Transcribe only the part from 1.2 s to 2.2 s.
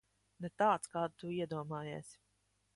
tu iedomājies.